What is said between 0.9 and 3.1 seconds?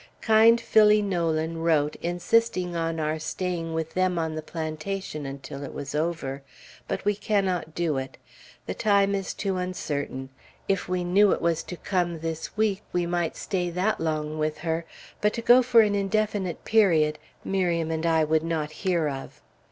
Nolan wrote insisting on